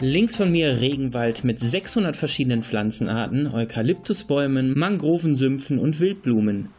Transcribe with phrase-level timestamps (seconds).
[0.00, 6.70] Links von mir Regenwald mit 600 verschiedenen Pflanzenarten, Eukalyptusbäumen, Mangrovensümpfen und Wildblumen.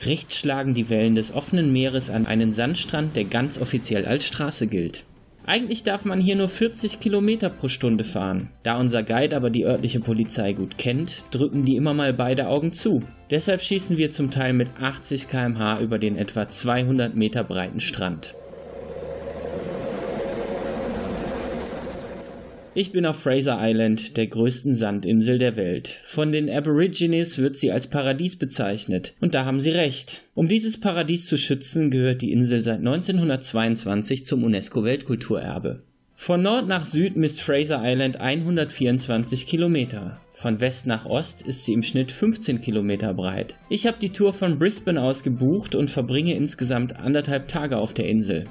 [0.00, 4.66] Rechts schlagen die Wellen des offenen Meeres an einen Sandstrand, der ganz offiziell als Straße
[4.66, 5.04] gilt.
[5.46, 8.48] Eigentlich darf man hier nur 40 Kilometer pro Stunde fahren.
[8.64, 12.72] Da unser Guide aber die örtliche Polizei gut kennt, drücken die immer mal beide Augen
[12.72, 13.02] zu.
[13.30, 18.34] Deshalb schießen wir zum Teil mit 80 km/h über den etwa 200 Meter breiten Strand.
[22.76, 26.00] Ich bin auf Fraser Island, der größten Sandinsel der Welt.
[26.06, 29.14] Von den Aborigines wird sie als Paradies bezeichnet.
[29.20, 30.24] Und da haben sie recht.
[30.34, 35.84] Um dieses Paradies zu schützen, gehört die Insel seit 1922 zum UNESCO-Weltkulturerbe.
[36.16, 40.20] Von Nord nach Süd misst Fraser Island 124 Kilometer.
[40.32, 43.54] Von West nach Ost ist sie im Schnitt 15 Kilometer breit.
[43.68, 48.08] Ich habe die Tour von Brisbane aus gebucht und verbringe insgesamt anderthalb Tage auf der
[48.08, 48.46] Insel.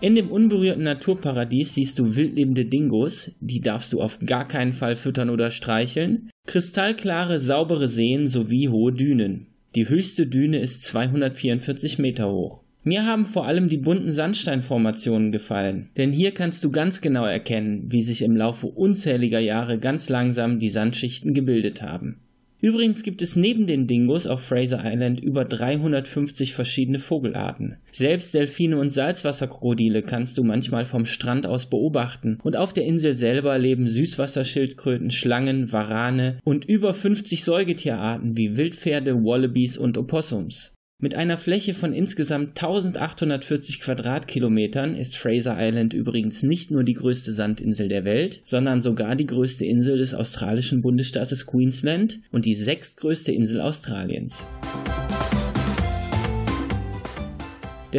[0.00, 4.94] In dem unberührten Naturparadies siehst du wildlebende Dingos, die darfst du auf gar keinen Fall
[4.94, 9.48] füttern oder streicheln, kristallklare, saubere Seen sowie hohe Dünen.
[9.74, 12.62] Die höchste Düne ist 244 Meter hoch.
[12.84, 17.86] Mir haben vor allem die bunten Sandsteinformationen gefallen, denn hier kannst du ganz genau erkennen,
[17.90, 22.20] wie sich im Laufe unzähliger Jahre ganz langsam die Sandschichten gebildet haben.
[22.60, 27.76] Übrigens gibt es neben den Dingos auf Fraser Island über 350 verschiedene Vogelarten.
[27.92, 33.14] Selbst Delfine und Salzwasserkrokodile kannst du manchmal vom Strand aus beobachten und auf der Insel
[33.14, 40.72] selber leben Süßwasserschildkröten, Schlangen, Warane und über 50 Säugetierarten wie Wildpferde, Wallabies und Opossums.
[41.00, 47.32] Mit einer Fläche von insgesamt 1840 Quadratkilometern ist Fraser Island übrigens nicht nur die größte
[47.32, 53.30] Sandinsel der Welt, sondern sogar die größte Insel des australischen Bundesstaates Queensland und die sechstgrößte
[53.30, 54.48] Insel Australiens.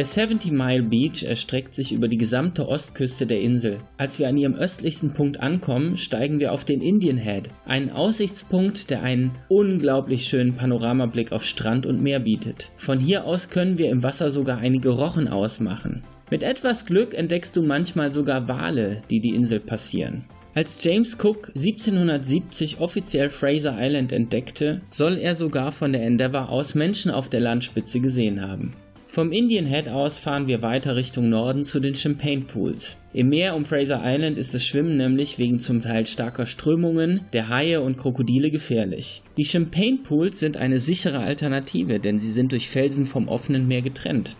[0.00, 3.80] Der 70 Mile Beach erstreckt sich über die gesamte Ostküste der Insel.
[3.98, 8.88] Als wir an ihrem östlichsten Punkt ankommen, steigen wir auf den Indian Head, einen Aussichtspunkt,
[8.88, 12.70] der einen unglaublich schönen Panoramablick auf Strand und Meer bietet.
[12.78, 16.02] Von hier aus können wir im Wasser sogar einige Rochen ausmachen.
[16.30, 20.24] Mit etwas Glück entdeckst du manchmal sogar Wale, die die Insel passieren.
[20.54, 26.74] Als James Cook 1770 offiziell Fraser Island entdeckte, soll er sogar von der Endeavour aus
[26.74, 28.72] Menschen auf der Landspitze gesehen haben.
[29.12, 32.96] Vom Indian Head aus fahren wir weiter Richtung Norden zu den Champagne Pools.
[33.12, 37.48] Im Meer um Fraser Island ist das Schwimmen nämlich wegen zum Teil starker Strömungen der
[37.48, 39.24] Haie und Krokodile gefährlich.
[39.36, 43.82] Die Champagne Pools sind eine sichere Alternative, denn sie sind durch Felsen vom offenen Meer
[43.82, 44.36] getrennt.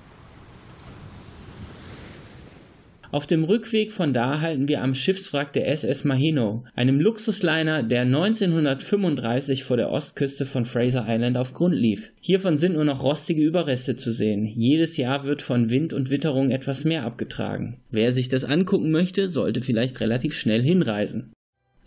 [3.13, 8.03] Auf dem Rückweg von da halten wir am Schiffswrack der SS Mahino, einem Luxusliner, der
[8.03, 12.13] 1935 vor der Ostküste von Fraser Island auf Grund lief.
[12.21, 14.47] Hiervon sind nur noch rostige Überreste zu sehen.
[14.47, 17.79] Jedes Jahr wird von Wind und Witterung etwas mehr abgetragen.
[17.91, 21.33] Wer sich das angucken möchte, sollte vielleicht relativ schnell hinreisen.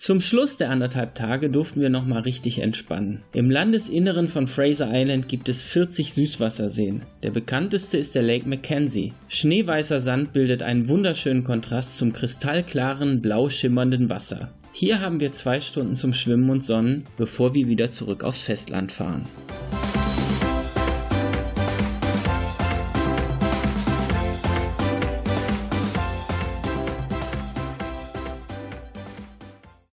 [0.04, 3.24] Zum Schluss der anderthalb Tage durften wir nochmal richtig entspannen.
[3.32, 7.04] Im Landesinneren von Fraser Island gibt es 40 Süßwasserseen.
[7.24, 9.14] Der bekannteste ist der Lake Mackenzie.
[9.30, 14.52] Schneeweißer Sand bildet einen wunderschönen Kontrast zum kristallklaren, blau schimmernden Wasser.
[14.74, 18.92] Hier haben wir zwei Stunden zum Schwimmen und Sonnen, bevor wir wieder zurück aufs Festland
[18.92, 19.24] fahren.